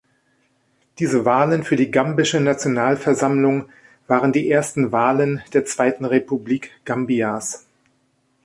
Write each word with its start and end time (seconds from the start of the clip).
Diese 0.97 1.25
Wahlen 1.25 1.63
für 1.63 1.75
die 1.75 1.91
gambische 1.91 2.39
Nationalversammlung 2.39 3.69
waren 4.07 4.33
die 4.33 4.49
ersten 4.49 4.91
Wahlen 4.91 5.43
der 5.53 5.63
Zweiten 5.65 6.05
Republik 6.05 6.71
Gambias. 6.85 7.67